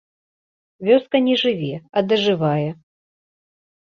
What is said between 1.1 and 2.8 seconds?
не жыве, а дажывае.